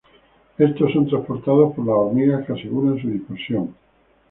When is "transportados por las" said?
1.07-1.95